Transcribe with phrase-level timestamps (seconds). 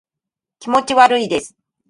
[0.57, 1.55] 気持ち悪いです